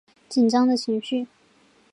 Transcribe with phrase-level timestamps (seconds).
[0.27, 1.27] 紧张的情绪